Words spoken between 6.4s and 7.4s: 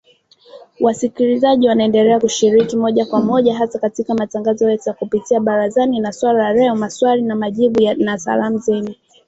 Leo, Maswali na